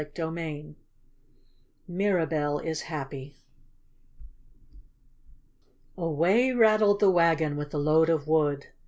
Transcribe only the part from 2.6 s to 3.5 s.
HAPPY